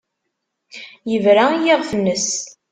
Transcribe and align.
Yebra 1.11 1.45
i 1.55 1.57
yiɣef-nnes. 1.65 2.29